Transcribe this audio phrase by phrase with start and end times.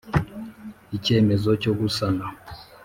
[0.97, 2.25] icyemezo cyo gusana